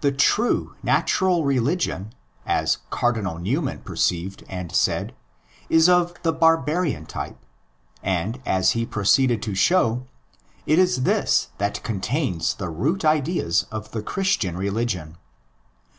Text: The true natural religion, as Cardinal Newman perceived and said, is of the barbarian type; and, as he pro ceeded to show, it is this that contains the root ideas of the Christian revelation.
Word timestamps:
The 0.00 0.10
true 0.10 0.74
natural 0.82 1.44
religion, 1.44 2.14
as 2.46 2.78
Cardinal 2.88 3.36
Newman 3.38 3.80
perceived 3.80 4.42
and 4.48 4.74
said, 4.74 5.14
is 5.68 5.86
of 5.86 6.14
the 6.22 6.32
barbarian 6.32 7.04
type; 7.04 7.36
and, 8.02 8.40
as 8.46 8.70
he 8.70 8.86
pro 8.86 9.02
ceeded 9.02 9.42
to 9.42 9.54
show, 9.54 10.06
it 10.64 10.78
is 10.78 11.02
this 11.02 11.48
that 11.58 11.82
contains 11.82 12.54
the 12.54 12.70
root 12.70 13.04
ideas 13.04 13.66
of 13.70 13.90
the 13.90 14.00
Christian 14.00 14.56
revelation. 14.56 15.18